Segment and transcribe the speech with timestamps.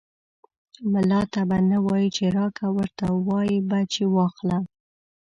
[0.91, 4.57] ملا ته به نه وايي چې راکه، ورته وايې به چې واخله.